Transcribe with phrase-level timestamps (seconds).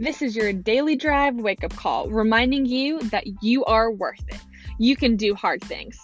[0.00, 4.38] This is your daily drive wake up call, reminding you that you are worth it.
[4.78, 5.98] You can do hard things.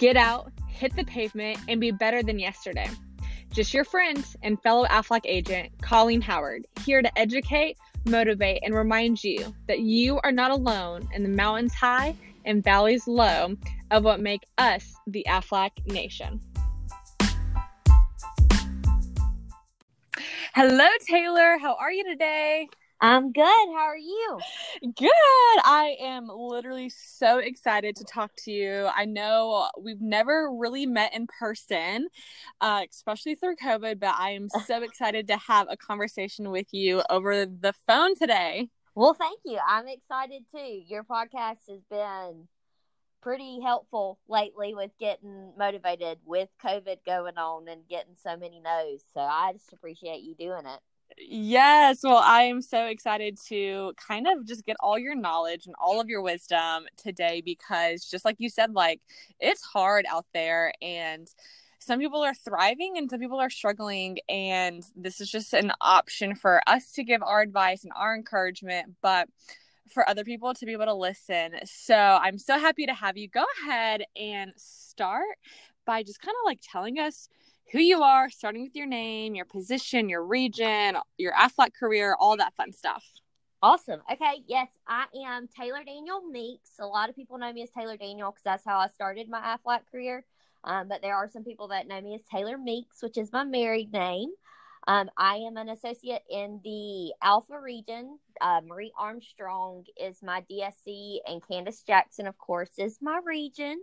[0.00, 2.90] Get out, hit the pavement, and be better than yesterday.
[3.52, 9.22] Just your friend and fellow Aflac agent, Colleen Howard, here to educate, motivate, and remind
[9.22, 13.54] you that you are not alone in the mountains high and valleys low
[13.92, 16.40] of what make us the Aflac Nation.
[20.52, 21.58] Hello, Taylor.
[21.58, 22.66] How are you today?
[23.02, 23.44] I'm good.
[23.44, 24.38] How are you?
[24.82, 25.10] Good.
[25.64, 28.88] I am literally so excited to talk to you.
[28.94, 32.08] I know we've never really met in person,
[32.60, 37.02] uh, especially through COVID, but I am so excited to have a conversation with you
[37.08, 38.68] over the phone today.
[38.94, 39.58] Well, thank you.
[39.66, 40.82] I'm excited too.
[40.86, 42.48] Your podcast has been
[43.22, 49.02] pretty helpful lately with getting motivated with COVID going on and getting so many no's.
[49.14, 50.80] So I just appreciate you doing it.
[51.18, 52.00] Yes.
[52.02, 56.00] Well, I am so excited to kind of just get all your knowledge and all
[56.00, 59.00] of your wisdom today because, just like you said, like
[59.38, 61.28] it's hard out there and
[61.78, 64.18] some people are thriving and some people are struggling.
[64.28, 68.94] And this is just an option for us to give our advice and our encouragement,
[69.02, 69.28] but
[69.92, 71.52] for other people to be able to listen.
[71.64, 75.24] So I'm so happy to have you go ahead and start
[75.84, 77.28] by just kind of like telling us
[77.72, 82.36] who you are, starting with your name, your position, your region, your Aflac career, all
[82.36, 83.04] that fun stuff.
[83.62, 84.00] Awesome.
[84.10, 84.42] Okay.
[84.46, 86.70] Yes, I am Taylor Daniel Meeks.
[86.80, 89.40] A lot of people know me as Taylor Daniel because that's how I started my
[89.40, 90.24] Aflac career.
[90.64, 93.44] Um, but there are some people that know me as Taylor Meeks, which is my
[93.44, 94.30] married name.
[94.90, 98.18] Um, I am an associate in the Alpha region.
[98.40, 103.80] Uh, Marie Armstrong is my DSC, and Candace Jackson, of course, is my region.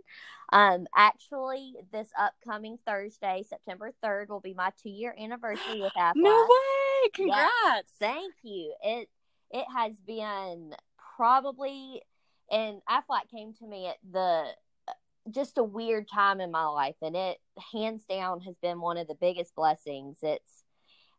[0.52, 6.12] Um, actually, this upcoming Thursday, September 3rd, will be my two year anniversary with Aflac.
[6.16, 7.08] No way!
[7.14, 7.48] Congrats!
[7.64, 8.74] Yes, thank you.
[8.82, 9.08] It
[9.50, 10.74] it has been
[11.16, 12.02] probably,
[12.50, 14.44] and Aflac came to me at the
[15.30, 17.38] just a weird time in my life, and it
[17.72, 20.18] hands down has been one of the biggest blessings.
[20.20, 20.64] It's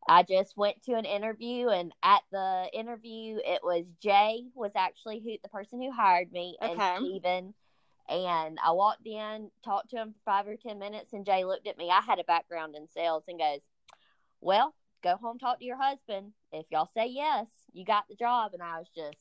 [0.09, 5.19] I just went to an interview, and at the interview, it was Jay was actually
[5.19, 6.95] who the person who hired me, and Okay.
[6.97, 7.53] Steven.
[8.09, 11.67] And I walked in, talked to him for five or ten minutes, and Jay looked
[11.67, 11.91] at me.
[11.91, 13.59] I had a background in sales, and goes,
[14.41, 16.33] "Well, go home, talk to your husband.
[16.51, 19.19] If y'all say yes, you got the job." And I was just,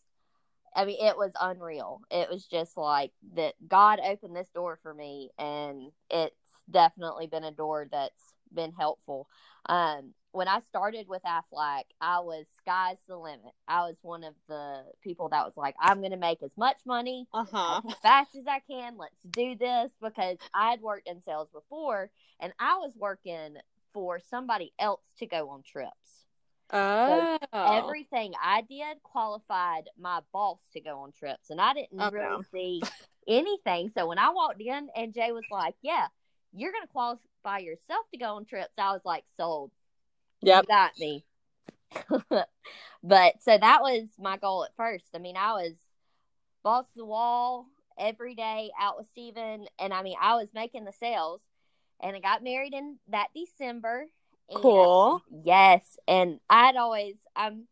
[0.74, 2.00] I mean, it was unreal.
[2.10, 3.56] It was just like that.
[3.68, 6.34] God opened this door for me, and it's
[6.70, 9.28] definitely been a door that's been helpful.
[9.66, 13.52] Um, when I started with Aflac, I was sky's the limit.
[13.66, 16.76] I was one of the people that was like, I'm going to make as much
[16.86, 17.80] money Uh huh.
[17.88, 18.96] as fast as I can.
[18.96, 23.56] Let's do this because I had worked in sales before and I was working
[23.92, 26.26] for somebody else to go on trips.
[26.70, 27.38] Oh.
[27.54, 32.14] Everything I did qualified my boss to go on trips, and I didn't Okay.
[32.14, 32.82] really see
[33.26, 33.90] anything.
[33.96, 36.08] So when I walked in and Jay was like, "Yeah,
[36.52, 39.70] you're going to qualify yourself to go on trips," I was like, "Sold."
[40.42, 40.64] Yep.
[40.64, 41.24] You got me.
[43.02, 45.06] but so that was my goal at first.
[45.14, 45.74] I mean, I was
[46.62, 47.66] boss of the wall
[47.98, 49.66] every day out with Steven.
[49.78, 51.40] And I mean, I was making the sales
[52.00, 54.06] and I got married in that December.
[54.48, 55.22] And Cool.
[55.44, 55.98] Yes.
[56.06, 57.66] And I'd always, I'm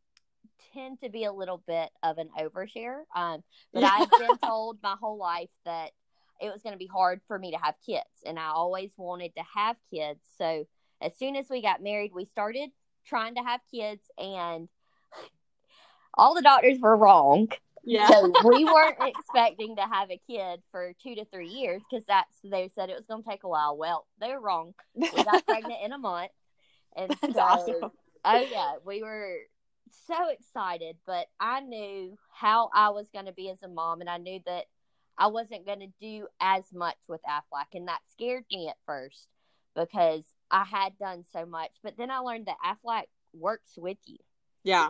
[0.77, 3.03] tend to be a little bit of an overshare.
[3.15, 5.93] Um, but I've been told my whole life that
[6.41, 8.05] it was going to be hard for me to have kids.
[8.25, 10.21] And I always wanted to have kids.
[10.39, 10.67] So
[11.01, 12.71] as soon as we got married, we started
[13.07, 14.69] trying to have kids and
[16.15, 17.49] all the doctors were wrong.
[17.85, 18.09] Yeah.
[18.09, 22.35] So we weren't expecting to have a kid for two to three years because that's
[22.45, 23.77] they said it was going to take a while.
[23.77, 24.75] Well, they were wrong.
[24.95, 26.33] We got pregnant in a month,
[26.97, 27.91] and That's so awesome.
[28.25, 29.37] oh yeah, we were
[30.09, 30.97] so excited.
[31.07, 34.41] But I knew how I was going to be as a mom, and I knew
[34.47, 34.65] that
[35.17, 39.29] I wasn't going to do as much with Aflac, and that scared me at first
[39.77, 41.71] because I had done so much.
[41.83, 44.19] But then I learned that Aflac works with you.
[44.65, 44.89] yeah.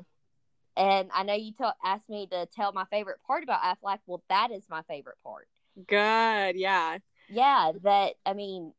[0.76, 3.98] And I know you t- asked me to tell my favorite part about Aflac.
[4.06, 5.48] Well, that is my favorite part.
[5.86, 6.56] Good.
[6.56, 6.98] Yeah.
[7.28, 8.72] Yeah, that I mean,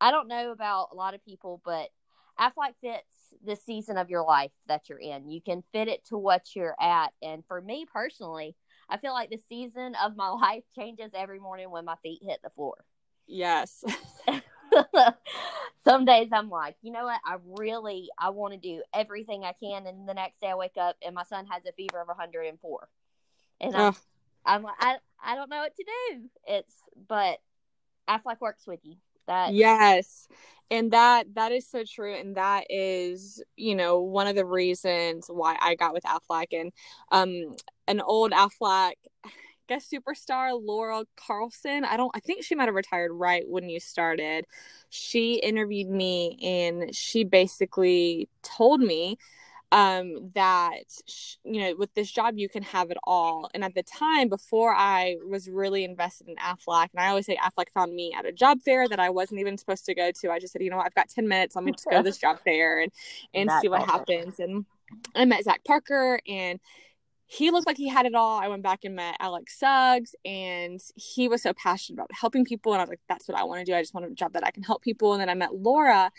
[0.00, 1.88] I don't know about a lot of people, but
[2.38, 5.30] Aflac fits the season of your life that you're in.
[5.30, 7.12] You can fit it to what you're at.
[7.22, 8.54] And for me personally,
[8.88, 12.40] I feel like the season of my life changes every morning when my feet hit
[12.42, 12.84] the floor.
[13.26, 13.82] Yes.
[15.84, 17.20] Some days I'm like, you know what?
[17.24, 20.76] I really I want to do everything I can, and the next day I wake
[20.78, 22.88] up and my son has a fever of 104,
[23.60, 23.94] and I'm,
[24.44, 26.28] I'm like, I I don't know what to do.
[26.46, 26.74] It's
[27.08, 27.38] but
[28.08, 28.96] Aflac works with you.
[29.26, 30.28] That Yes.
[30.70, 35.28] and that that is so true and that is you know one of the reasons
[35.28, 36.72] why i got with aflac and
[37.12, 37.54] um
[37.86, 38.94] an old aflac
[39.68, 41.84] guest superstar laura carlson.
[41.84, 44.46] I don't i think she might have retired right when you started.
[44.90, 49.18] She interviewed me and she basically told me
[49.72, 50.84] um, that
[51.44, 53.50] you know with this job you can have it all.
[53.52, 57.36] And at the time before i was really invested in aflac and i always say
[57.36, 60.30] aflac found me at a job fair that i wasn't even supposed to go to.
[60.30, 61.56] I just said you know what, i've got 10 minutes.
[61.56, 62.92] Let me just go to this job fair and
[63.34, 63.94] and That's see what awesome.
[63.94, 64.38] happens.
[64.40, 64.64] And
[65.16, 66.60] i met zach parker and
[67.28, 68.38] he looked like he had it all.
[68.38, 72.72] I went back and met Alex Suggs, and he was so passionate about helping people.
[72.72, 73.74] And I was like, that's what I want to do.
[73.74, 75.12] I just want a job that I can help people.
[75.12, 76.12] And then I met Laura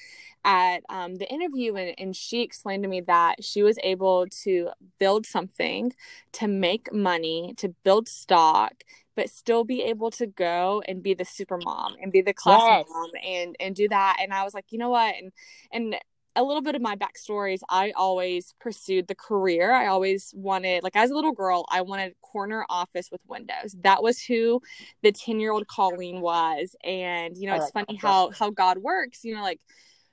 [0.44, 4.70] at um, the interview, and, and she explained to me that she was able to
[5.00, 5.94] build something,
[6.34, 8.84] to make money, to build stock,
[9.16, 12.62] but still be able to go and be the super mom and be the class
[12.62, 12.86] yes.
[12.90, 14.18] mom and and do that.
[14.22, 15.16] And I was like, you know what?
[15.16, 15.32] And
[15.72, 15.96] and
[16.38, 19.74] a little bit of my backstory is I always pursued the career.
[19.74, 23.76] I always wanted, like, as a little girl, I wanted corner office with windows.
[23.82, 24.62] That was who
[25.02, 26.76] the 10 year old Colleen was.
[26.84, 29.60] And, you know, it's funny how, how God works, you know, like,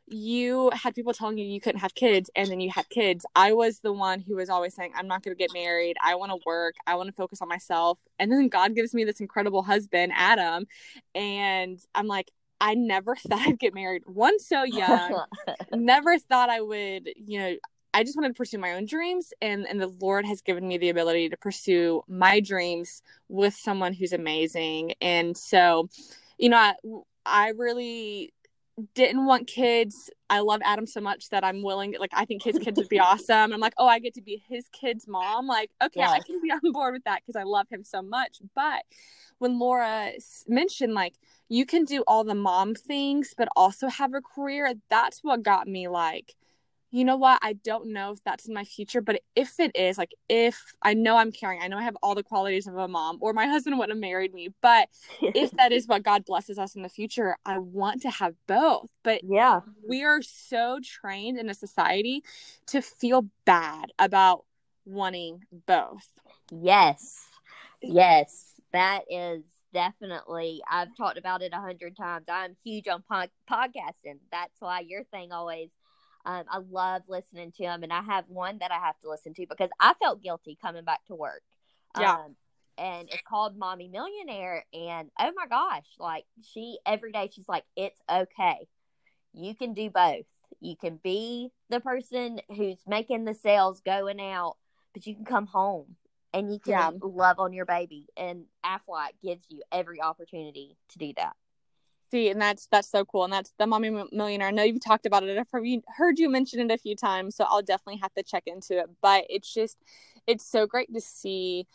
[0.06, 3.24] you had people telling you you couldn't have kids and then you had kids.
[3.34, 5.96] I was the one who was always saying, I'm not going to get married.
[6.02, 6.74] I want to work.
[6.86, 7.98] I want to focus on myself.
[8.18, 10.66] And then God gives me this incredible husband, Adam.
[11.14, 12.30] And I'm like,
[12.60, 14.02] I never thought I'd get married.
[14.06, 15.24] One so young,
[15.72, 17.56] never thought I would, you know,
[17.92, 20.78] I just wanted to pursue my own dreams and and the Lord has given me
[20.78, 24.94] the ability to pursue my dreams with someone who's amazing.
[25.00, 25.88] And so,
[26.36, 26.74] you know, I,
[27.24, 28.32] I really
[28.94, 30.10] didn't want kids.
[30.28, 32.98] I love Adam so much that I'm willing like I think his kids would be
[33.10, 33.52] awesome.
[33.52, 36.10] I'm like, "Oh, I get to be his kid's mom." Like, okay, yes.
[36.10, 38.38] I can be on board with that cuz I love him so much.
[38.54, 38.84] But
[39.38, 40.12] when Laura
[40.48, 41.14] mentioned like
[41.48, 45.68] you can do all the mom things but also have a career that's what got
[45.68, 46.34] me like
[46.94, 47.40] you know what?
[47.42, 50.94] I don't know if that's in my future but if it is like if i
[50.94, 51.60] know i'm caring.
[51.60, 53.98] I know i have all the qualities of a mom or my husband would have
[53.98, 54.88] married me but
[55.20, 58.90] if that is what god blesses us in the future i want to have both.
[59.02, 59.60] But yeah.
[59.88, 62.22] we are so trained in a society
[62.66, 64.44] to feel bad about
[64.86, 66.06] wanting both.
[66.52, 67.26] Yes.
[67.82, 68.52] Yes.
[68.72, 69.42] That is
[69.72, 72.26] definitely i've talked about it a hundred times.
[72.28, 74.20] I'm huge on po- podcasting.
[74.30, 75.70] That's why your thing always
[76.26, 79.34] um, i love listening to them and i have one that i have to listen
[79.34, 81.42] to because i felt guilty coming back to work
[81.98, 82.36] yeah um,
[82.76, 87.64] and it's called mommy millionaire and oh my gosh like she every day she's like
[87.76, 88.66] it's okay
[89.32, 90.26] you can do both
[90.60, 94.56] you can be the person who's making the sales going out
[94.92, 95.96] but you can come home
[96.34, 96.90] and you can yeah.
[97.00, 98.06] love on your baby.
[98.16, 101.34] And Aflac gives you every opportunity to do that.
[102.14, 104.46] See, and that's that's so cool, and that's the mommy millionaire.
[104.46, 105.36] I know you've talked about it.
[105.36, 105.48] I've
[105.96, 108.86] heard you mention it a few times, so I'll definitely have to check into it.
[109.02, 109.78] But it's just,
[110.28, 111.66] it's so great to see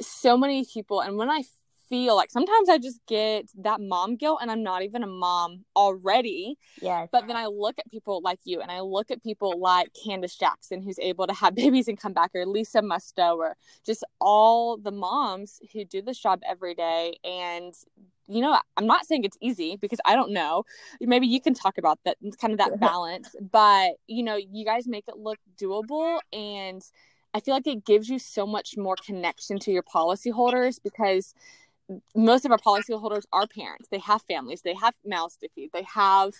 [0.00, 1.42] so many people, and when I
[1.90, 5.66] feel like sometimes I just get that mom guilt and I'm not even a mom
[5.76, 6.58] already.
[6.80, 7.06] Yeah.
[7.12, 10.36] But then I look at people like you and I look at people like Candace
[10.36, 14.78] Jackson who's able to have babies and come back or Lisa Musto or just all
[14.78, 17.72] the moms who do this job every day and
[18.28, 20.64] you know, I'm not saying it's easy because I don't know.
[21.00, 24.86] Maybe you can talk about that kind of that balance, but you know, you guys
[24.86, 26.82] make it look doable and
[27.34, 31.34] I feel like it gives you so much more connection to your policyholders because
[32.14, 33.88] most of our policyholders are parents.
[33.90, 34.62] They have families.
[34.62, 35.70] They have mouths to feed.
[35.72, 36.32] They have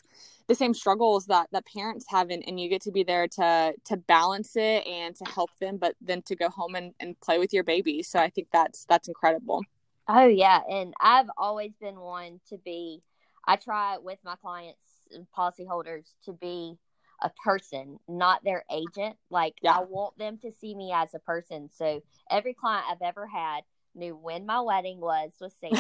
[0.49, 3.75] the same struggles that that parents have, and, and you get to be there to
[3.85, 7.39] to balance it and to help them, but then to go home and, and play
[7.39, 8.03] with your baby.
[8.03, 9.63] So I think that's that's incredible.
[10.09, 13.03] Oh yeah, and I've always been one to be.
[13.47, 14.81] I try with my clients
[15.13, 16.79] and policyholders to be
[17.23, 19.17] a person, not their agent.
[19.31, 19.79] Like yeah.
[19.79, 21.71] I want them to see me as a person.
[21.75, 23.63] So every client I've ever had
[23.95, 25.73] knew when my wedding was with Sam,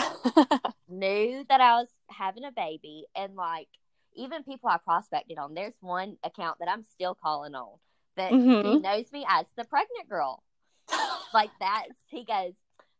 [0.88, 3.68] knew that I was having a baby, and like
[4.16, 5.54] even people I prospected on.
[5.54, 7.78] There's one account that I'm still calling on
[8.16, 8.66] that mm-hmm.
[8.66, 10.42] he knows me as the pregnant girl.
[11.34, 12.52] like that, he goes,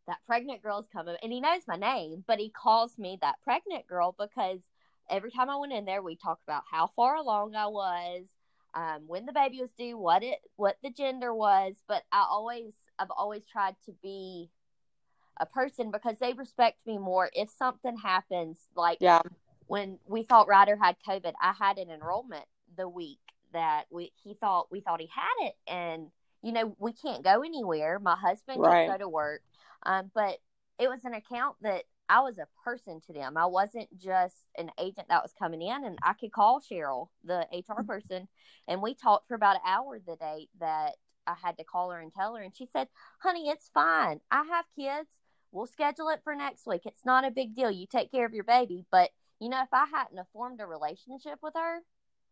[0.07, 3.87] "That pregnant girl's coming," and he knows my name, but he calls me that pregnant
[3.87, 4.59] girl because
[5.09, 8.23] every time I went in there, we talked about how far along I was,
[8.73, 11.75] um, when the baby was due, what it, what the gender was.
[11.87, 14.49] But I always, I've always tried to be
[15.39, 19.21] a person because they respect me more if something happens like yeah
[19.67, 22.45] when we thought Ryder had COVID, I had an enrollment
[22.75, 23.19] the week
[23.53, 26.07] that we he thought we thought he had it, and
[26.47, 27.99] you know we can't go anywhere.
[27.99, 28.87] My husband right.
[28.87, 29.41] can't go to work,
[29.83, 30.37] um, but
[30.79, 33.35] it was an account that I was a person to them.
[33.35, 37.45] I wasn't just an agent that was coming in, and I could call Cheryl, the
[37.51, 37.85] HR Mm-hmm.
[37.85, 38.29] person,
[38.67, 40.93] and we talked for about an hour the day that
[41.27, 42.41] I had to call her and tell her.
[42.41, 42.87] And she said,
[43.19, 44.21] Honey, it's fine.
[44.31, 45.09] I have kids.
[45.51, 46.83] We'll schedule it for next week.
[46.85, 47.71] It's not a big deal.
[47.71, 48.85] You take care of your baby.
[48.91, 51.79] But, you know, if I hadn't have formed a relationship with her,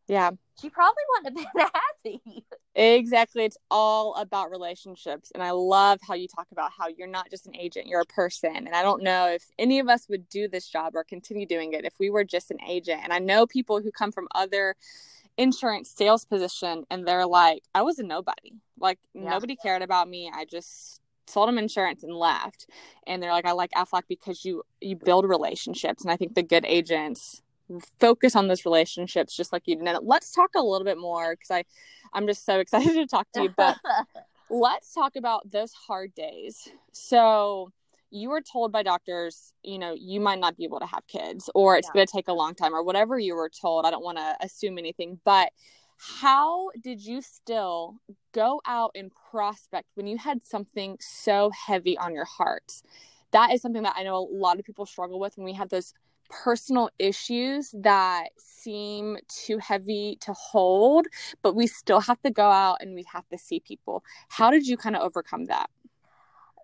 [0.07, 0.31] Yeah,
[0.61, 1.67] she probably wouldn't have been
[2.05, 2.45] happy.
[2.75, 3.43] exactly.
[3.45, 5.31] It's all about relationships.
[5.33, 8.05] And I love how you talk about how you're not just an agent, you're a
[8.05, 8.55] person.
[8.55, 11.73] And I don't know if any of us would do this job or continue doing
[11.73, 13.01] it if we were just an agent.
[13.03, 14.75] And I know people who come from other
[15.37, 18.53] insurance sales position and they're like, I was a nobody.
[18.79, 19.31] Like Yeah.
[19.31, 20.31] nobody cared about me.
[20.33, 22.67] I just sold them insurance and left.
[23.07, 26.03] And they're like, I like Aflac because you you build relationships.
[26.03, 27.41] And I think the good agents
[27.99, 29.87] focus on those relationships just like you did.
[29.87, 31.63] And let's talk a little bit more because I
[32.13, 33.49] I'm just so excited to talk to you.
[33.55, 33.77] But
[34.49, 36.67] let's talk about those hard days.
[36.91, 37.71] So
[38.11, 41.49] you were told by doctors, you know, you might not be able to have kids
[41.53, 41.93] or it's Yeah.
[41.93, 43.85] going to take a long time or whatever you were told.
[43.85, 45.49] I don't want to assume anything, but
[45.97, 47.95] how did you still
[48.33, 52.81] go out and prospect when you had something so heavy on your heart?
[53.31, 55.69] That is something that I know a lot of people struggle with when we have
[55.69, 55.93] those
[56.29, 61.07] personal issues that seem too heavy to hold,
[61.41, 64.03] but we still have to go out and we have to see people.
[64.29, 65.69] How did you kind of overcome that?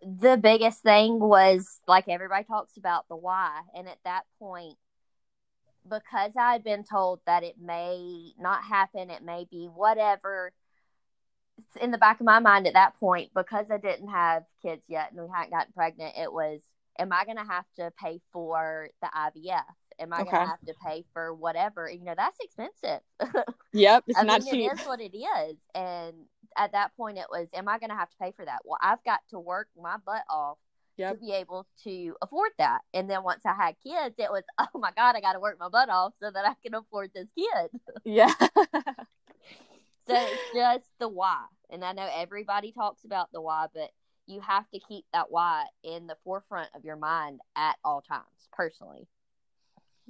[0.02, 4.76] the biggest thing was like everybody talks about the why and at that point
[5.88, 10.52] because i had been told that it may not happen it may be whatever
[11.60, 14.82] it's in the back of my mind at that point because i didn't have kids
[14.88, 16.62] yet and we hadn't gotten pregnant it was
[17.02, 19.64] am i going to have to pay for the ivf
[20.00, 20.32] am i Okay.
[20.32, 23.02] going to have to pay for whatever you know that's expensive
[23.74, 24.72] Yep, it's I not mean, cheap.
[24.72, 25.58] it is what it is.
[25.74, 26.14] And
[26.58, 28.60] at that point, it was, am I going to have to pay for that?
[28.66, 30.58] Well, I've got to work my butt off
[30.98, 31.14] Yep.
[31.14, 32.82] to be able to afford that.
[32.94, 35.58] And then once I had kids, it was, oh my God, I got to work
[35.60, 37.72] my butt off so that I can afford this kid.
[38.04, 38.34] Yeah.
[40.08, 41.46] So it's just the why.
[41.70, 43.92] And I know everybody talks about the why, but
[44.32, 48.50] you have to keep that why in the forefront of your mind at all times,
[48.52, 49.08] personally.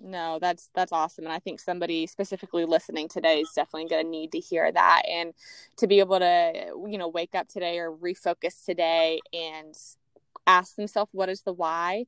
[0.03, 4.09] No, that's that's awesome, and I think somebody specifically listening today is definitely going to
[4.09, 5.33] need to hear that, and
[5.77, 9.75] to be able to you know wake up today or refocus today and
[10.47, 12.05] ask themselves what is the why.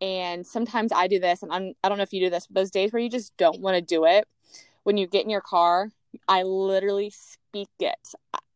[0.00, 2.54] And sometimes I do this, and I'm I don't know if you do this, but
[2.54, 4.28] those days where you just don't want to do it,
[4.84, 5.90] when you get in your car,
[6.28, 7.94] I literally speak it.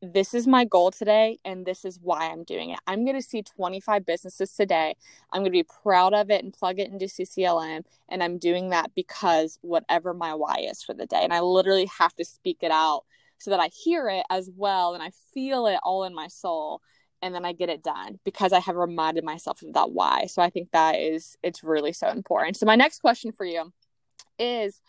[0.03, 2.79] This is my goal today, and this is why I'm doing it.
[2.87, 4.95] I'm going to see 25 businesses today.
[5.33, 7.83] I'm going to be proud of it and plug it into CCLM.
[8.11, 11.21] And I'm doing that because whatever my why is for the day.
[11.23, 13.05] And I literally have to speak it out
[13.39, 16.83] so that I hear it as well and I feel it all in my soul.
[17.23, 20.27] And then I get it done because I have reminded myself of that why.
[20.27, 22.59] So I think that is, it's really so important.
[22.59, 23.73] So, my next question for you
[24.39, 24.83] is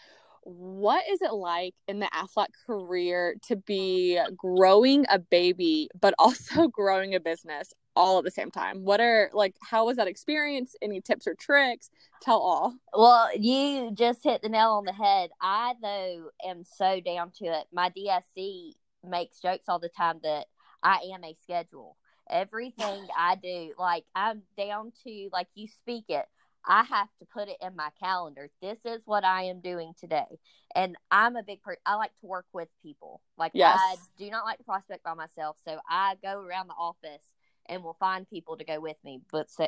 [0.48, 6.68] what is it like in the Aflac career to be growing a baby, but also
[6.72, 8.86] growing a business all at the same time?
[8.86, 10.74] What are like, how was that experience?
[10.82, 11.90] Any tips or tricks?
[12.22, 12.76] Tell all.
[12.94, 15.32] Well, you just hit the nail on the head.
[15.42, 17.68] I, though, am so down to it.
[17.74, 18.72] My DSC
[19.04, 20.46] makes jokes all the time that
[20.82, 21.98] I am a schedule.
[22.30, 26.26] Everything I do, like, I'm down to, like, you speak it.
[26.66, 28.50] I have to put it in my calendar.
[28.62, 30.40] This is what I am doing today.
[30.76, 31.80] And I'm a big person.
[31.86, 33.22] I like to work with people.
[33.38, 33.80] Like, Yes.
[33.82, 35.58] I do not like to prospect by myself.
[35.66, 37.24] So I go around the office
[37.68, 39.22] and will find people to go with me.
[39.32, 39.68] But so,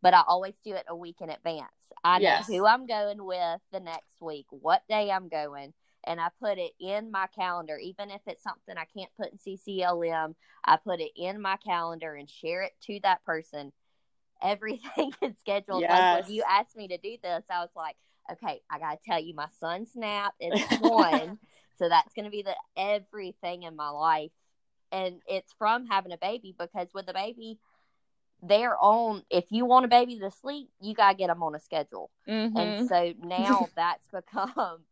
[0.00, 1.66] but I always do it a week in advance.
[2.04, 5.72] I know who I'm going with the next week, what day I'm going,
[6.04, 7.78] and I put it in my calendar.
[7.78, 10.34] Even if it's something I can't put in CCLM,
[10.64, 13.72] I put it in my calendar and share it to that person.
[14.42, 15.84] Everything is scheduled.
[15.88, 17.96] Like when you asked me to do this, I was like,
[18.30, 21.38] okay, I got to tell you, my son's nap is one.
[21.78, 24.30] so that's going to be the everything in my life.
[24.90, 27.58] And it's from having a baby because with a baby,
[28.42, 31.54] they're on, if you want a baby to sleep, you got to get them on
[31.54, 32.10] a schedule.
[32.28, 32.56] Mhm.
[32.80, 34.84] And so now that's become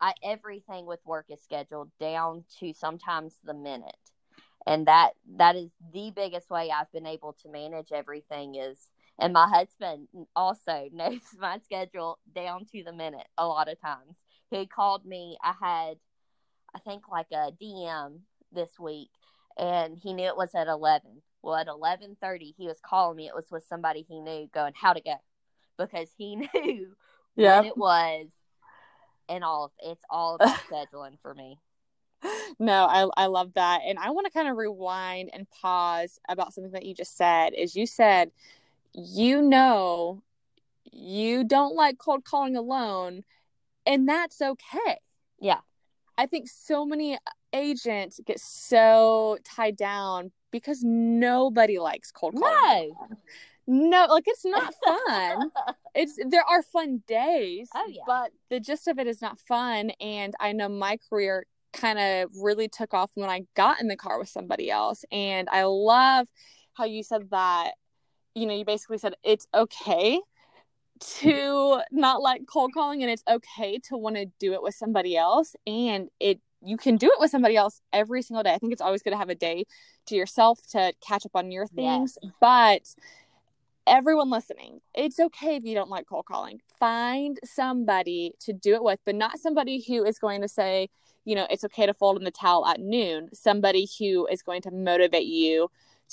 [0.00, 3.96] I everything with work is scheduled down to sometimes the minute.
[4.66, 8.78] And that that is the biggest way I've been able to manage everything is
[9.18, 14.16] and my husband also knows my schedule down to the minute a lot of times.
[14.50, 15.96] He called me, I had
[16.74, 18.20] I think like a DM
[18.52, 19.10] this week
[19.58, 21.22] and he knew it was at 11.
[21.42, 23.26] Well, at 11:30 he was calling me.
[23.28, 25.16] It was with somebody he knew going how to go
[25.78, 26.96] because he knew
[27.36, 27.58] Yeah.
[27.58, 28.28] what it was
[29.28, 31.58] and all it's all about scheduling for me
[32.58, 33.80] no, I I love that.
[33.86, 37.54] And I want to kind of rewind and pause about something that you just said.
[37.54, 38.30] Is you said
[38.92, 40.22] you know
[40.90, 43.24] you don't like cold calling alone,
[43.86, 44.98] and that's okay.
[45.40, 45.60] Yeah.
[46.16, 47.18] I think so many
[47.52, 52.94] agents get so tied down because nobody likes cold calling.
[53.10, 53.16] No.
[53.66, 55.50] No, like it's not fun.
[55.94, 57.70] it's there are fun days.
[57.74, 58.02] Oh, yeah.
[58.06, 59.90] But the gist of it is not fun.
[60.00, 63.96] And I know my career kind of really took off when I got in the
[63.96, 65.04] car with somebody else.
[65.12, 66.26] And I love
[66.74, 67.72] how you said that,
[68.34, 70.20] you know, you basically said it's okay
[71.00, 75.16] to not like cold calling and it's okay to want to do it with somebody
[75.16, 75.54] else.
[75.66, 78.54] And it you can do it with somebody else every single day.
[78.54, 79.66] I think it's always good to have a day
[80.06, 82.16] to yourself to catch up on your things.
[82.22, 82.32] Yes.
[82.40, 82.94] But
[83.86, 86.60] everyone listening, it's okay if you don't like cold calling.
[86.78, 90.88] Find somebody to do it with, but not somebody who is going to say,
[91.24, 93.28] you know, it's okay to fold in the towel at noon.
[93.32, 95.70] Somebody who is going to motivate you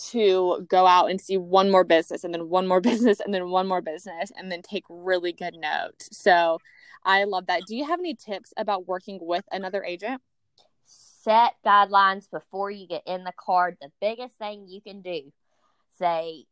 [0.10, 3.50] to go out and see one more business and then one more business and then
[3.50, 6.10] one more business and then take really good notes.
[6.18, 6.60] So
[7.04, 7.64] I love that.
[7.68, 10.22] Do you have any tips about working with another agent?
[10.86, 13.76] Set guidelines before you get in the car.
[13.80, 15.32] The biggest thing you can do,
[15.98, 16.46] say,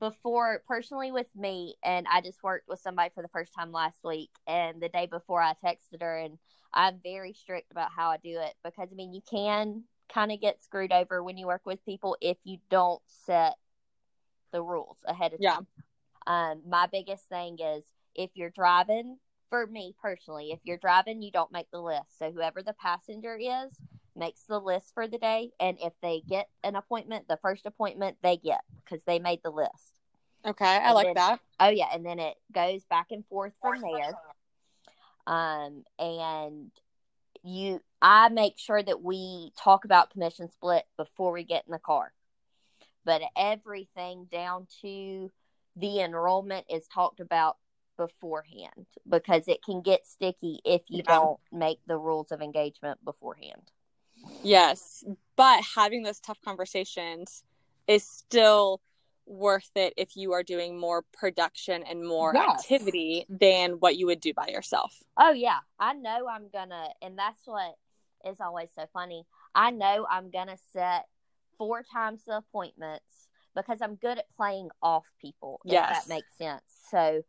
[0.00, 3.98] before personally with me, and I just worked with somebody for the first time last
[4.04, 6.38] week, and the day before I texted her, and
[6.76, 10.40] I'm very strict about how I do it because I mean, you can kind of
[10.40, 13.54] get screwed over when you work with people if you don't set
[14.52, 15.54] the rules ahead of Yeah.
[15.56, 15.66] time.
[16.26, 19.18] Um, my biggest thing is if you're driving,
[19.50, 22.18] for me personally, if you're driving, you don't make the list.
[22.18, 23.78] So whoever the passenger is
[24.14, 28.16] makes the list for the day, and if they get an appointment, the first appointment
[28.22, 30.00] they get because they made the list.
[30.44, 31.40] Okay, I And like then- that.
[31.60, 34.12] Oh yeah, and then it goes back and forth from there.
[35.26, 36.70] Um, and
[37.42, 41.78] you, I make sure that we talk about commission split before we get in the
[41.78, 42.12] car.
[43.04, 45.30] But everything down to
[45.76, 47.56] the enrollment is talked about
[47.96, 51.14] beforehand because it can get sticky if you Yeah.
[51.14, 53.70] don't make the rules of engagement beforehand.
[54.42, 55.04] Yes,
[55.36, 57.44] but having those tough conversations
[57.86, 58.80] is still
[59.26, 62.60] worth it if you are doing more production and more Yes.
[62.60, 65.02] activity than what you would do by yourself.
[65.16, 67.74] Oh yeah, I know I'm gonna, and that's what
[68.24, 69.26] is always so funny.
[69.54, 71.06] I know I'm gonna set
[71.58, 75.60] four times the appointments because I'm good at playing off people.
[75.64, 75.90] If Yes.
[75.90, 76.62] that makes sense.
[76.90, 77.22] So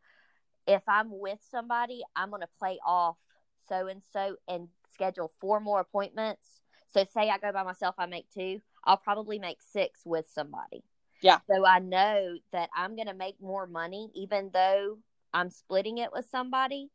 [0.68, 3.18] if I'm with somebody, I'm gonna play off
[3.68, 6.62] so and so and schedule four more appointments.
[6.90, 8.62] So say I go by myself, I make two.
[8.84, 10.84] I'll probably make six with somebody.
[11.22, 11.40] Yeah.
[11.50, 14.98] So I know that I'm gonna make more money, even though
[15.34, 16.90] I'm splitting it with somebody.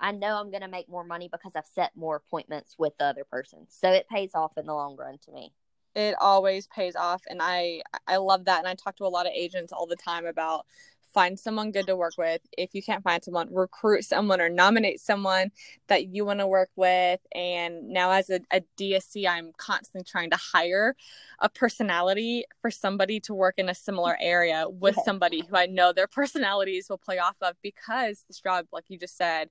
[0.00, 3.06] I know I'm going to make more money because I've set more appointments with the
[3.06, 3.66] other person.
[3.68, 5.52] So it pays off in the long run to me.
[5.94, 9.26] It always pays off and I I love that and I talk to a lot
[9.26, 10.66] of agents all the time about
[11.12, 12.40] find someone good to work with.
[12.56, 15.50] If you can't find someone, recruit someone or nominate someone
[15.88, 17.20] that you want to work with.
[17.34, 20.94] And now as a, a DSC, I'm constantly trying to hire
[21.40, 25.04] a personality for somebody to work in a similar area with Yes.
[25.04, 28.98] somebody who I know their personalities will play off of because this job, like you
[28.98, 29.50] just said,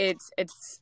[0.00, 0.80] it's it's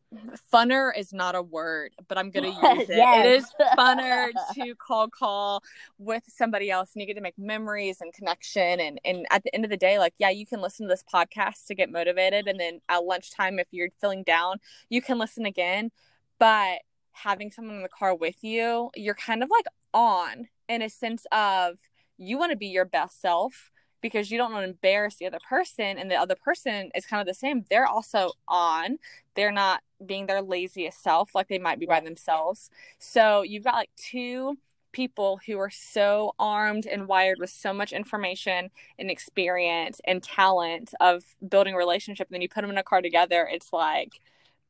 [0.52, 2.96] funner is not a word, but I'm gonna use it.
[2.96, 3.26] Yes.
[3.26, 5.62] It is funner to call call
[5.98, 9.52] with somebody else and you get to make memories and connection and and at the
[9.52, 12.46] end of the day like yeah you can listen to this podcast to get motivated
[12.46, 15.90] and then at lunchtime if you're feeling down you can listen again
[16.38, 16.78] but
[17.11, 21.26] having someone in the car with you you're kind of like on in a sense
[21.33, 21.78] of
[22.18, 25.38] you want to be your best self because you don't want to embarrass the other
[25.48, 27.64] person and the other person is kind of the same.
[27.70, 28.98] They're also on.
[29.34, 32.70] They're not being their laziest self like they might be by themselves.
[32.98, 34.58] So you've got like two
[34.92, 40.94] people who are so armed and wired with so much information and experience and talent
[41.00, 44.20] of building a relationship and then you put them in a car together it's like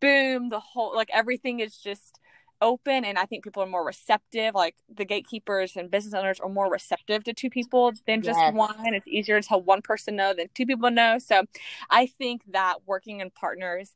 [0.01, 2.18] boom the whole like everything is just
[2.61, 6.49] open and i think people are more receptive like the gatekeepers and business owners are
[6.49, 8.55] more receptive to two people than just Yes.
[8.55, 11.44] one it's easier to tell one person no than two people no so
[11.90, 13.94] i think that working in partners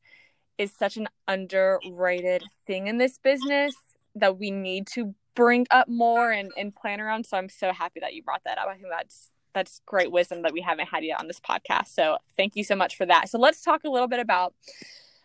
[0.58, 3.74] is such an underrated thing in this business
[4.14, 7.24] that we need to bring up more and, and plan around.
[7.24, 8.66] So I'm so happy that you brought that up.
[8.68, 11.88] I think that's that's great wisdom that we haven't had yet on this podcast.
[11.88, 13.28] So thank you so much for that.
[13.30, 14.54] So let's talk a little bit about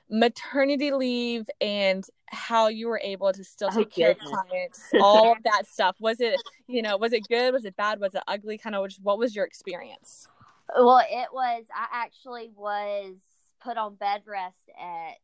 [0.10, 5.32] maternity leave and how you were able to still Oh, take care of clients, all
[5.34, 5.96] of that stuff.
[6.00, 7.54] Was it, you know, was it good?
[7.54, 8.00] Was it bad?
[8.00, 8.58] Was it ugly?
[8.58, 10.28] Kind of what was your experience?
[10.76, 13.16] Well, it was, I actually was
[13.64, 15.16] put on bed rest at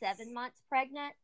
[0.00, 1.14] seven months pregnant.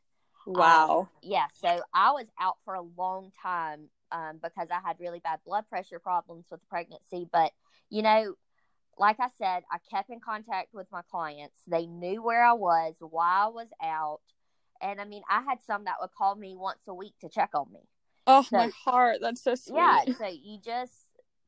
[0.47, 1.09] Wow.
[1.23, 5.41] Yeah, so I was out for a long time um, because I had really bad
[5.47, 7.27] blood pressure problems with the pregnancy.
[7.33, 7.53] But,
[7.89, 8.35] you know,
[8.99, 11.59] like I said, I kept in contact with my clients.
[11.67, 14.21] They knew where I was, why I was out.
[14.81, 17.51] And I mean, I had some that would call me once a week to check
[17.55, 17.81] on me.
[18.27, 19.19] Oh, So- my heart.
[19.21, 19.77] That's so sweet.
[19.77, 20.05] Yeah.
[20.19, 20.93] So you just,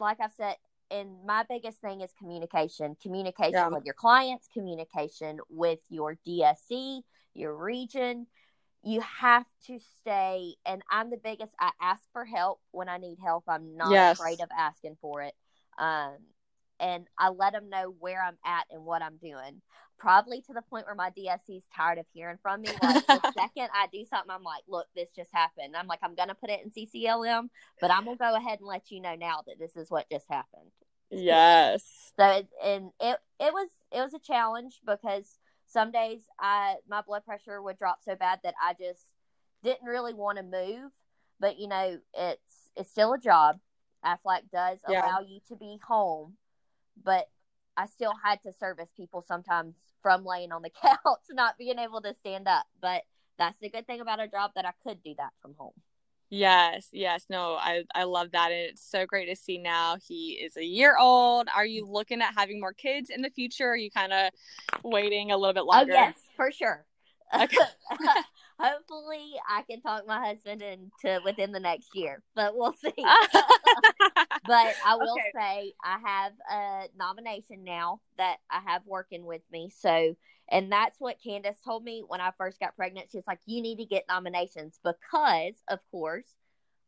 [0.01, 0.57] like I said,
[0.91, 3.69] and my biggest thing is communication communication Yeah.
[3.69, 7.03] with your clients, communication with your DSC,
[7.35, 8.29] your region.
[8.83, 11.53] You have to stay, and I'm the biggest.
[11.59, 13.43] I ask for help when I need help.
[13.49, 14.17] I'm not Yes.
[14.21, 15.35] afraid of asking for it.
[15.77, 16.19] Um,
[16.81, 19.63] and I let them know where I'm at and what I'm doing.
[19.99, 22.69] Probably to the point where my DSC is tired of hearing from me.
[22.81, 26.15] Like the second I do something, I'm like, "Look, this just happened." I'm like, "I'm
[26.15, 27.49] gonna put it in CCLM,
[27.81, 30.27] but I'm gonna go ahead and let you know now that this is what just
[30.31, 30.71] happened."
[31.11, 31.83] Yes.
[32.19, 37.03] So it, and it it was it was a challenge because some days I my
[37.03, 39.05] blood pressure would drop so bad that I just
[39.63, 40.93] didn't really want to move.
[41.41, 43.59] But you know, it's it's still a job.
[44.05, 45.03] Aflac does Yeah.
[45.03, 46.37] allow you to be home,
[47.03, 47.29] but
[47.77, 50.99] I still had to service people sometimes from laying on the couch,
[51.31, 52.67] not being able to stand up.
[52.81, 53.03] But
[53.39, 55.73] that's the good thing about a job that I could do that from home.
[56.29, 57.27] Yes, yes.
[57.31, 58.51] No, I I love that.
[58.51, 61.47] And it's so great to see now he is a year old.
[61.55, 63.69] Are you looking at having more kids in the future?
[63.69, 64.31] Are you kind of
[64.83, 65.93] waiting a little bit oh, longer?
[65.93, 66.85] Oh yes, for sure.
[67.35, 67.57] Okay.
[68.59, 72.93] Hopefully, I can talk my husband into within the next year, but we'll see.
[74.47, 75.33] but I will Okay.
[75.35, 79.71] say I have a nomination now that I have working with me.
[79.77, 80.15] So,
[80.49, 83.09] and that's what Candace told me when I first got pregnant.
[83.11, 86.35] She's like, "You need to get nominations because, of course,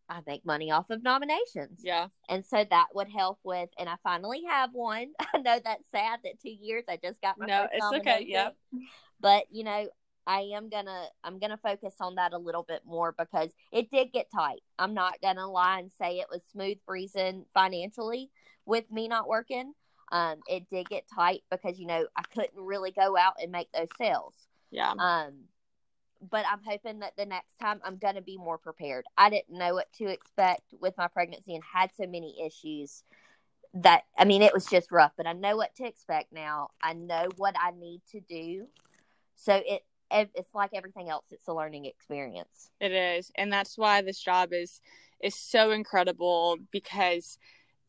[0.09, 2.09] I make money off of nominations." yeah.
[2.31, 5.09] And so that would help with, and I finally have one.
[5.35, 8.29] I know that's sad that two years I just got my No, it's okay, nomination.
[8.29, 8.57] yep.
[9.20, 9.88] But you know,
[10.29, 14.12] I am gonna I'm gonna focus on that a little bit more because it did
[14.12, 14.61] get tight.
[14.79, 18.31] I'm not gonna lie and say it was smooth breezing financially
[18.67, 19.73] with me not working.
[20.12, 23.73] Um, it did get tight because you know I couldn't really go out and make
[23.73, 24.35] those sales.
[24.71, 24.93] Yeah.
[24.93, 25.33] Um,
[26.31, 29.05] but I'm hoping that the next time I'm going to be more prepared.
[29.17, 33.03] I didn't know what to expect with my pregnancy and had so many issues
[33.75, 36.69] that I mean it was just rough, but I know what to expect now.
[36.83, 38.67] I know what I need to do.
[39.37, 42.71] So it- it's like everything else it's a learning experience.
[42.81, 44.81] It is, and that's why this job is
[45.21, 47.38] is so incredible because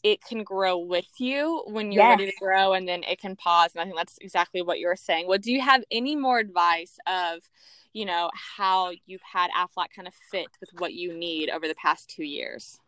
[0.03, 2.10] it can grow with you when you're Yes.
[2.10, 3.71] ready to grow, and then it can pause.
[3.75, 5.27] And I think that's exactly what you were saying.
[5.27, 7.49] Well, do you have any more advice of,
[7.93, 11.75] you know, how you've had Aflac kind of fit with what you need over the
[11.75, 12.79] past two years?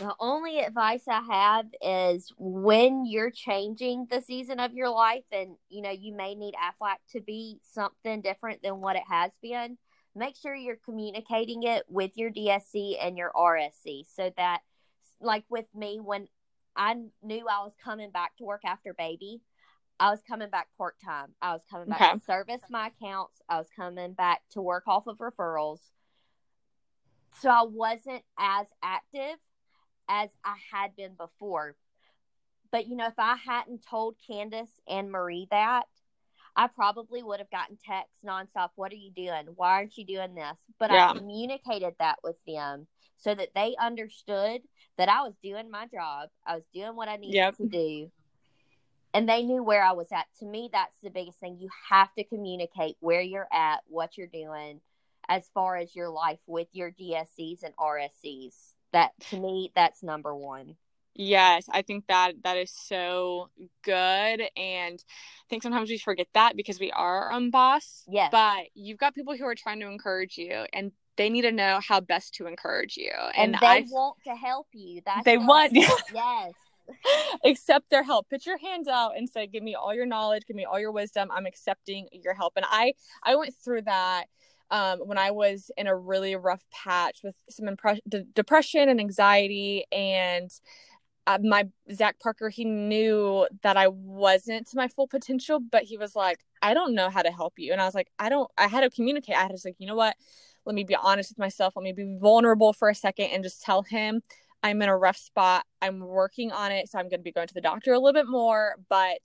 [0.00, 5.56] The only advice I have is when you're changing the season of your life and
[5.68, 9.76] you know you may need Aflac to be something different than what it has been,
[10.16, 14.60] make sure you're communicating it with your DSC and your RSC so that
[15.20, 16.28] like with me when
[16.74, 19.42] I knew I was coming back to work after baby,
[19.98, 21.34] I was coming back part time.
[21.42, 22.14] I was coming back Okay.
[22.14, 23.42] to service my accounts.
[23.50, 25.80] I was coming back to work off of referrals.
[27.42, 29.36] So I wasn't as active
[30.10, 31.76] as I had been before.
[32.72, 35.86] But you know, if I hadn't told Candace and Marie that,
[36.56, 38.70] I probably would have gotten texts nonstop.
[38.74, 39.46] What are you doing?
[39.54, 40.58] Why aren't you doing this?
[40.78, 41.10] But Yeah.
[41.10, 44.62] I communicated that with them so that they understood
[44.98, 46.28] that I was doing my job.
[46.44, 47.56] I was doing what I needed Yep.
[47.58, 48.10] to do.
[49.14, 50.26] And they knew where I was at.
[50.38, 51.58] To me, that's the biggest thing.
[51.58, 54.80] You have to communicate where you're at, what you're doing,
[55.28, 58.74] as far as your life with your DSCs and RSCs.
[58.92, 60.76] That to me, that's number one.
[61.14, 63.50] Yes, I think that that is so
[63.82, 68.04] good, and I think sometimes we forget that because we are our own boss.
[68.08, 68.30] Yes.
[68.30, 71.80] But you've got people who are trying to encourage you, and they need to know
[71.86, 73.12] how best to encourage you.
[73.36, 75.02] And, And, they I want to help you.
[75.04, 75.72] That's They want-
[76.14, 76.52] yes.
[77.44, 78.28] accept their help.
[78.30, 80.92] Put your hands out and say, "Give me all your knowledge, give me all your
[80.92, 81.28] wisdom.
[81.32, 84.24] I'm accepting your help." And I I went through that
[84.70, 89.00] um, when I was in a really rough patch with some impre- de- depression and
[89.00, 90.50] anxiety, and
[91.26, 95.96] uh, my Zach Parker, he knew that I wasn't to my full potential, but he
[95.98, 98.50] was like, "I don't know how to help you," and I was like, "I don't."
[98.58, 99.36] I had to communicate.
[99.36, 100.16] I had to say, "You know what?
[100.64, 101.74] Let me be honest with myself.
[101.76, 104.22] Let me be vulnerable for a second and just tell him."
[104.62, 105.64] I'm in a rough spot.
[105.80, 106.90] I'm working on it.
[106.90, 108.76] So I'm going to be going to the doctor a little bit more.
[108.88, 109.20] But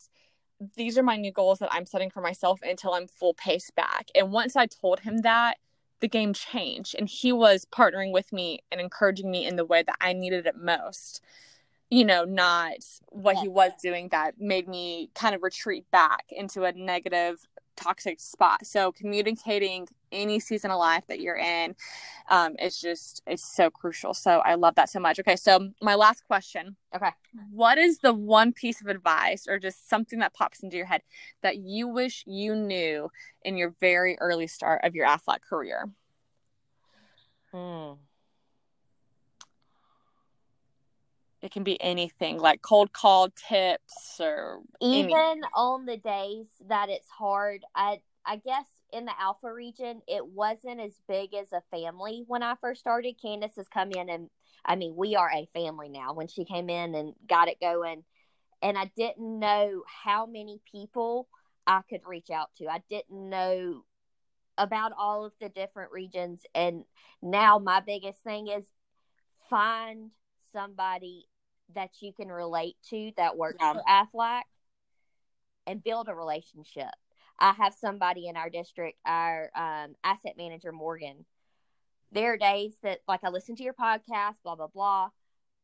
[0.75, 4.09] these are my new goals that I'm setting for myself until I'm full pace back.
[4.15, 5.57] And once I told him that,
[6.01, 6.95] the game changed.
[6.97, 10.45] And he was partnering with me and encouraging me in the way that I needed
[10.45, 11.21] it most.
[11.89, 12.77] You know, not
[13.09, 18.19] what he was doing that made me kind of retreat back into a negative toxic
[18.19, 18.65] spot.
[18.65, 21.75] So communicating any season of life that you're in
[22.29, 24.13] um, is just it's so crucial.
[24.13, 25.19] So I love that so much.
[25.19, 26.75] Okay, so my last question.
[26.95, 27.11] Okay.
[27.51, 31.01] What is the one piece of advice or just something that pops into your head
[31.41, 33.11] that you wish you knew
[33.43, 35.89] in your very early start of your AFLAC career?
[37.53, 37.93] Hmm.
[41.45, 45.41] It can be anything like cold call tips or even anything.
[45.53, 50.79] on the days that it's hard i i guess in the alpha region it wasn't
[50.79, 53.13] as big as a family when i first started.
[53.21, 54.31] Candace has come in and
[54.65, 58.03] i mean we are a family now when she came in and got it going.
[58.63, 61.27] And i didn't know how many people
[61.67, 62.65] i could reach out to.
[62.67, 63.83] I didn't know
[64.57, 66.41] about all of the different regions.
[66.55, 66.85] And
[67.21, 68.65] now my biggest thing is
[69.49, 70.09] find
[70.53, 71.27] somebody
[71.73, 73.73] that you can relate to that works Yeah.
[73.73, 74.43] for AFLAC
[75.67, 76.89] and build a relationship.
[77.39, 81.25] I have somebody in our district, our um, asset manager, Morgan.
[82.11, 85.09] There are days that, like, I listen to your podcast, blah, blah, blah,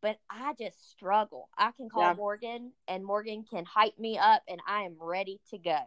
[0.02, 1.48] but I just struggle.
[1.58, 2.14] I can call Yeah.
[2.14, 5.80] Morgan, and Morgan can hype me up, and I am ready to go.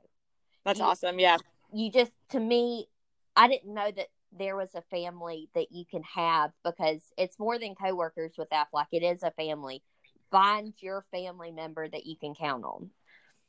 [0.64, 1.18] That's you- awesome.
[1.18, 1.36] Yeah.
[1.72, 2.88] You just, to me,
[3.36, 7.58] I didn't know that there was a family that you can have because it's more
[7.58, 8.86] than coworkers with AFLAC.
[8.92, 9.82] It is a family.
[10.34, 12.90] Find your family member that you can count on.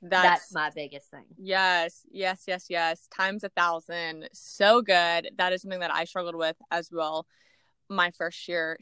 [0.04, 1.26] That's, That's my biggest thing.
[1.36, 3.08] Yes, yes, yes, yes.
[3.08, 4.30] Times a thousand.
[4.34, 5.32] So good.
[5.40, 7.26] That is something that I struggled with as well.
[7.90, 8.78] My first year,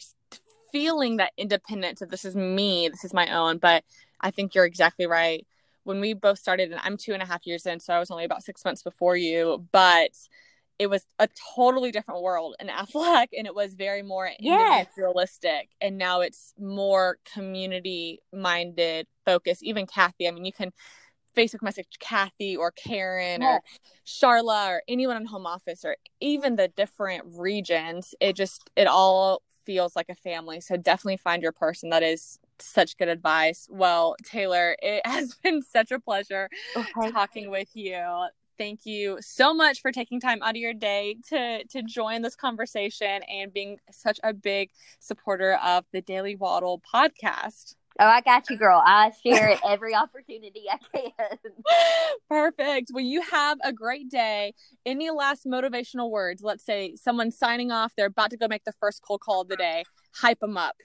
[0.74, 3.58] feeling that independence of this is me, this is my own.
[3.58, 3.86] But
[4.20, 5.48] I think you're exactly right.
[5.86, 8.12] When we both started, and I'm two and a half years in, so I was
[8.12, 10.12] only about six months before you, but
[10.84, 14.88] it was a totally different world in Aflac, and it was very more Yes.
[14.90, 15.70] individualistic.
[15.82, 19.60] And now it's more community minded focus.
[19.64, 20.72] Even Kathy, I mean, you can
[21.36, 23.62] Facebook message Kathy or Karen or
[24.06, 28.14] Charla or anyone in home office or even the different regions.
[28.20, 30.60] It just it all feels like a family.
[30.60, 31.90] So definitely find your person.
[31.90, 33.68] That is such good advice.
[33.72, 37.12] Well, Taylor, it has been such a pleasure Okay.
[37.12, 38.28] talking with you.
[38.58, 42.36] Thank you so much for taking time out of your day to to join this
[42.36, 47.76] conversation and being such a big supporter of the Daily Waddle podcast.
[48.00, 48.82] Oh, I got you, girl.
[48.84, 51.52] I share it every opportunity I can.
[52.30, 52.90] Perfect.
[52.92, 54.54] Well, you have a great day.
[54.86, 56.42] Any last motivational words?
[56.42, 59.48] Let's say someone's signing off, they're about to go make the first cold call of
[59.48, 59.84] the day.
[60.16, 60.76] Hype them up.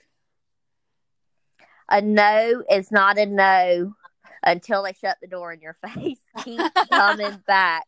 [1.91, 3.95] A no is not a no
[4.43, 6.19] until they shut the door in your face.
[6.43, 7.85] Keep coming back.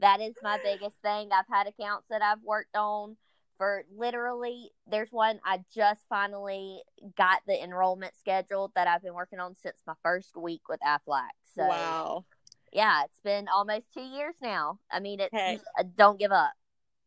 [0.00, 1.30] That is my biggest thing.
[1.32, 3.16] I've had accounts that I've worked on
[3.58, 6.82] for literally, there's one I just finally
[7.16, 11.28] got the enrollment scheduled that I've been working on since my first week with AFLAC.
[11.54, 12.24] So, wow.
[12.72, 14.80] yeah, it's been almost two years now.
[14.90, 15.60] I mean, it's Okay.
[15.78, 16.52] uh, don't give up.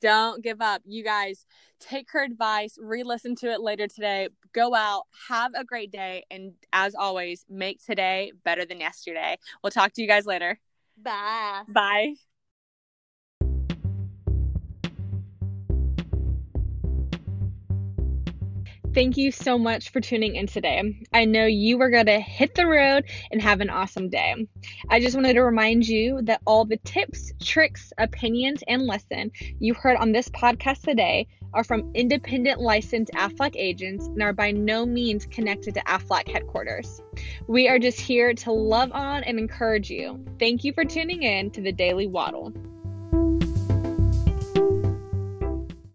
[0.02, 0.82] Don't give up.
[0.86, 1.46] You guys
[1.80, 4.30] take her advice, re listen to it later today.
[4.54, 6.26] Go out, have a great day.
[6.30, 9.38] And as always, make today better than yesterday.
[9.64, 10.60] We'll talk to you guys later.
[11.02, 11.64] Bye.
[11.68, 12.16] Bye.
[18.96, 20.82] Thank you so much for tuning in today.
[21.12, 24.48] I know you are going to hit the road and have an awesome day.
[24.90, 29.74] I just wanted to remind you that all the tips, tricks, opinions, and lesson you
[29.74, 34.86] heard on this podcast today are from independent licensed AFLAC agents and are by no
[34.86, 37.02] means connected to AFLAC headquarters.
[37.48, 40.24] We are just here to love on and encourage you.
[40.40, 42.54] Thank you for tuning in to the Daily Waddle.